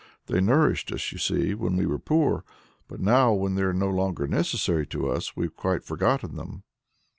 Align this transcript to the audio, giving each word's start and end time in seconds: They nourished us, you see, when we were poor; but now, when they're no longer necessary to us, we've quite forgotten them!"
They 0.25 0.41
nourished 0.41 0.91
us, 0.93 1.11
you 1.11 1.19
see, 1.19 1.53
when 1.53 1.75
we 1.77 1.85
were 1.85 1.99
poor; 1.99 2.43
but 2.87 2.99
now, 2.99 3.33
when 3.33 3.53
they're 3.53 3.71
no 3.71 3.91
longer 3.91 4.25
necessary 4.25 4.87
to 4.87 5.07
us, 5.11 5.35
we've 5.35 5.55
quite 5.55 5.83
forgotten 5.83 6.35
them!" 6.37 6.63